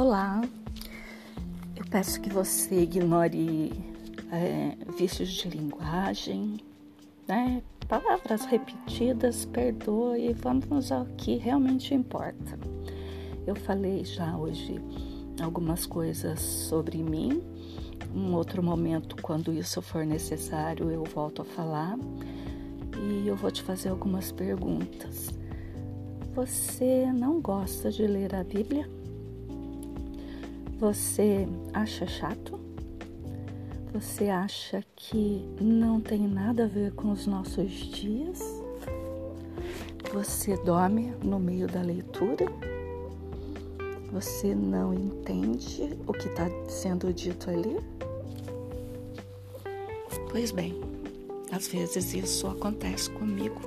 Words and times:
Olá, 0.00 0.40
eu 1.74 1.84
peço 1.90 2.20
que 2.20 2.30
você 2.30 2.82
ignore 2.82 3.72
é, 4.30 4.76
vícios 4.96 5.28
de 5.28 5.48
linguagem, 5.48 6.58
né? 7.26 7.60
palavras 7.88 8.44
repetidas, 8.44 9.44
perdoe, 9.44 10.32
vamos 10.34 10.92
ao 10.92 11.04
que 11.04 11.34
realmente 11.34 11.94
importa. 11.94 12.56
Eu 13.44 13.56
falei 13.56 14.04
já 14.04 14.36
hoje 14.36 14.80
algumas 15.42 15.84
coisas 15.84 16.38
sobre 16.38 17.02
mim, 17.02 17.42
um 18.14 18.34
outro 18.34 18.62
momento, 18.62 19.20
quando 19.20 19.52
isso 19.52 19.82
for 19.82 20.06
necessário, 20.06 20.92
eu 20.92 21.02
volto 21.02 21.42
a 21.42 21.44
falar 21.44 21.98
e 23.02 23.26
eu 23.26 23.34
vou 23.34 23.50
te 23.50 23.64
fazer 23.64 23.88
algumas 23.88 24.30
perguntas. 24.30 25.30
Você 26.36 27.10
não 27.12 27.40
gosta 27.40 27.90
de 27.90 28.06
ler 28.06 28.32
a 28.32 28.44
Bíblia? 28.44 28.88
Você 30.78 31.48
acha 31.74 32.06
chato? 32.06 32.60
Você 33.92 34.28
acha 34.28 34.80
que 34.94 35.44
não 35.60 36.00
tem 36.00 36.20
nada 36.28 36.66
a 36.66 36.68
ver 36.68 36.92
com 36.92 37.10
os 37.10 37.26
nossos 37.26 37.72
dias? 37.72 38.38
Você 40.12 40.56
dorme 40.58 41.12
no 41.20 41.40
meio 41.40 41.66
da 41.66 41.82
leitura? 41.82 42.46
Você 44.12 44.54
não 44.54 44.94
entende 44.94 45.98
o 46.06 46.12
que 46.12 46.28
está 46.28 46.48
sendo 46.68 47.12
dito 47.12 47.50
ali? 47.50 47.76
Pois 50.30 50.52
bem, 50.52 50.80
às 51.50 51.66
vezes 51.66 52.14
isso 52.14 52.46
acontece 52.46 53.10
comigo 53.10 53.60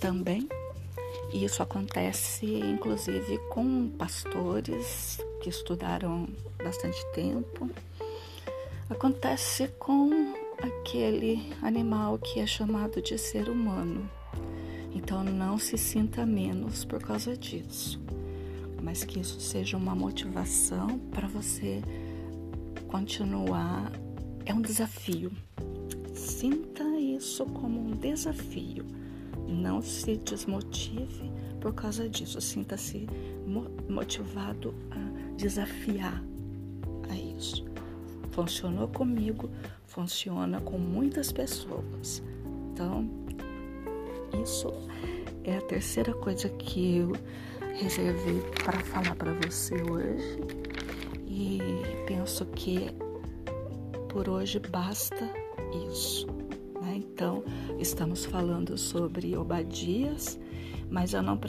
também. 0.00 0.48
Isso 1.34 1.64
acontece 1.64 2.46
inclusive 2.46 3.38
com 3.50 3.88
pastores 3.88 5.18
que 5.42 5.48
estudaram 5.48 6.28
bastante 6.62 7.04
tempo. 7.12 7.68
Acontece 8.88 9.66
com 9.76 10.32
aquele 10.62 11.52
animal 11.60 12.18
que 12.18 12.38
é 12.38 12.46
chamado 12.46 13.02
de 13.02 13.18
ser 13.18 13.48
humano. 13.48 14.08
Então 14.94 15.24
não 15.24 15.58
se 15.58 15.76
sinta 15.76 16.24
menos 16.24 16.84
por 16.84 17.02
causa 17.02 17.36
disso, 17.36 18.00
mas 18.80 19.02
que 19.02 19.18
isso 19.18 19.40
seja 19.40 19.76
uma 19.76 19.94
motivação 19.94 21.00
para 21.10 21.26
você 21.26 21.82
continuar. 22.86 23.90
É 24.46 24.54
um 24.54 24.62
desafio. 24.62 25.32
Sinta 26.14 26.84
isso 26.84 27.44
como 27.46 27.80
um 27.80 27.90
desafio 27.90 29.03
não 29.48 29.82
se 29.82 30.16
desmotive 30.16 31.30
por 31.60 31.72
causa 31.74 32.08
disso. 32.08 32.40
Sinta-se 32.40 33.06
motivado 33.88 34.74
a 34.90 35.36
desafiar 35.36 36.22
a 37.08 37.14
isso. 37.14 37.64
Funcionou 38.30 38.88
comigo, 38.88 39.50
funciona 39.86 40.60
com 40.60 40.78
muitas 40.78 41.30
pessoas. 41.32 42.22
Então, 42.72 43.08
isso 44.42 44.72
é 45.44 45.56
a 45.56 45.60
terceira 45.62 46.12
coisa 46.14 46.48
que 46.48 46.98
eu 46.98 47.12
reservei 47.74 48.40
para 48.64 48.80
falar 48.80 49.14
para 49.14 49.32
você 49.34 49.74
hoje. 49.74 50.38
E 51.26 51.60
penso 52.06 52.44
que 52.46 52.90
por 54.08 54.28
hoje 54.28 54.58
basta 54.58 55.28
isso. 55.90 56.26
Né? 56.84 56.96
Então, 56.96 57.42
estamos 57.78 58.24
falando 58.24 58.76
sobre 58.76 59.36
Obadias, 59.36 60.38
mas 60.90 61.14
eu 61.14 61.22
não, 61.22 61.40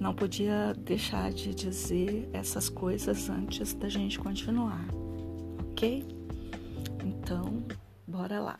não 0.00 0.14
podia 0.14 0.74
deixar 0.74 1.32
de 1.32 1.54
dizer 1.54 2.28
essas 2.32 2.68
coisas 2.68 3.30
antes 3.30 3.72
da 3.74 3.88
gente 3.88 4.18
continuar, 4.18 4.84
ok? 5.70 6.04
Então, 7.04 7.62
bora 8.06 8.40
lá. 8.40 8.58